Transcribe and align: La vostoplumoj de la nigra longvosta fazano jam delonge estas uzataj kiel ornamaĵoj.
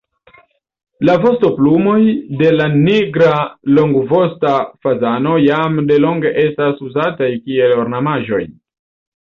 La 1.09 1.17
vostoplumoj 1.25 1.97
de 2.39 2.49
la 2.55 2.65
nigra 2.87 3.35
longvosta 3.79 4.55
fazano 4.87 5.37
jam 5.45 5.79
delonge 5.93 6.35
estas 6.49 6.83
uzataj 6.89 7.33
kiel 7.47 7.77
ornamaĵoj. 7.85 8.45